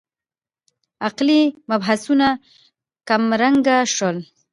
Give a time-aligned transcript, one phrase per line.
[1.07, 2.27] عقلي مبحثونه
[3.07, 4.17] کمرنګه شول.